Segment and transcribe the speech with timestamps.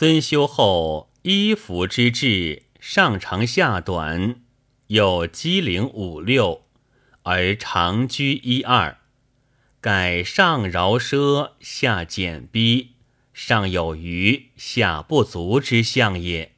[0.00, 4.36] 孙修后衣服之制上长下短，
[4.86, 6.62] 有机灵五六，
[7.24, 8.98] 而长居一二。
[9.80, 12.92] 改上饶奢，下俭逼，
[13.34, 16.52] 上有余，下不足之相也。